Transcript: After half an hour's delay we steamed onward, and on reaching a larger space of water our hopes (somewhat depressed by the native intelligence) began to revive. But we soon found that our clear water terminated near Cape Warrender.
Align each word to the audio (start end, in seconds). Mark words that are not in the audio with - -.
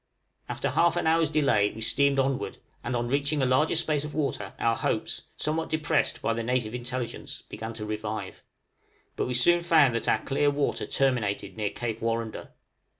After 0.49 0.69
half 0.71 0.97
an 0.97 1.05
hour's 1.05 1.29
delay 1.29 1.69
we 1.71 1.81
steamed 1.81 2.17
onward, 2.17 2.57
and 2.83 2.95
on 2.95 3.07
reaching 3.07 3.43
a 3.43 3.45
larger 3.45 3.75
space 3.75 4.03
of 4.03 4.15
water 4.15 4.53
our 4.57 4.75
hopes 4.75 5.27
(somewhat 5.37 5.69
depressed 5.69 6.23
by 6.23 6.33
the 6.33 6.41
native 6.41 6.73
intelligence) 6.73 7.43
began 7.49 7.75
to 7.75 7.85
revive. 7.85 8.41
But 9.15 9.27
we 9.27 9.35
soon 9.35 9.61
found 9.61 9.93
that 9.93 10.09
our 10.09 10.23
clear 10.23 10.49
water 10.49 10.87
terminated 10.87 11.55
near 11.55 11.69
Cape 11.69 12.01
Warrender. 12.01 12.49